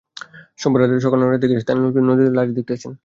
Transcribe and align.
সোমবার 0.59 0.81
সকাল 0.97 1.19
সাড়ে 1.19 1.21
নয়টার 1.21 1.41
দিকে 1.43 1.63
স্থানীয় 1.63 1.83
লোকজন 1.85 2.03
নদীতে 2.09 2.31
লাশ 2.31 2.47
ভাসতে 2.47 2.63
দেখেন। 2.69 2.91